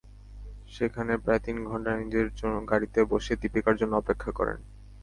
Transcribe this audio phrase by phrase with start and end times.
[0.67, 2.27] সেখানে প্রায় তিন ঘণ্টা নিজের
[2.71, 4.57] গাড়িতে বসে দীপিকার জন্য অপেক্ষা করেন।